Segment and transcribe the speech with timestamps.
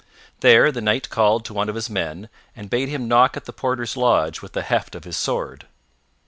[0.39, 3.53] There the Knight called to one of his men and bade him knock at the
[3.53, 5.67] porter's lodge with the heft of his sword.